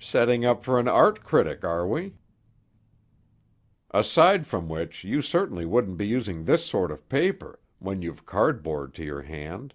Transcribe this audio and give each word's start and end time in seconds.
"Setting 0.00 0.42
up 0.46 0.64
for 0.64 0.78
an 0.80 0.88
art 0.88 1.22
critic, 1.22 1.62
are 1.62 1.86
we?" 1.86 2.14
"Aside 3.90 4.46
from 4.46 4.70
which 4.70 5.04
you 5.04 5.20
certainly 5.20 5.66
wouldn't 5.66 5.98
be 5.98 6.06
using 6.06 6.44
this 6.44 6.64
sort 6.64 6.90
of 6.90 7.10
paper, 7.10 7.60
when 7.78 8.00
you've 8.00 8.24
cardboard 8.24 8.94
to 8.94 9.04
your 9.04 9.20
hand." 9.20 9.74